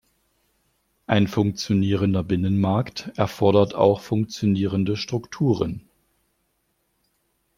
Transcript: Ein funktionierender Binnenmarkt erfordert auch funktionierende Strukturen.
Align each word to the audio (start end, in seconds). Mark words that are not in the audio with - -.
Ein 1.05 1.27
funktionierender 1.27 2.23
Binnenmarkt 2.23 3.11
erfordert 3.17 3.75
auch 3.75 4.01
funktionierende 4.01 4.97
Strukturen. 4.97 5.87